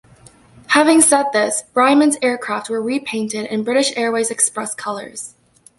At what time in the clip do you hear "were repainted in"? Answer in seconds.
2.71-3.63